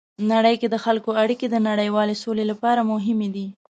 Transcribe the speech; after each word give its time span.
نړۍ 0.31 0.55
کې 0.61 0.67
د 0.71 0.75
خلکو 0.85 1.09
اړیکې 1.23 1.47
د 1.49 1.55
نړیوالې 1.69 2.15
سولې 2.23 2.43
لپاره 2.51 2.87
مهمې 2.91 3.29
دي. 3.35 3.47